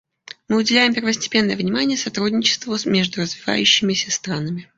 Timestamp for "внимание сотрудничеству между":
1.55-3.21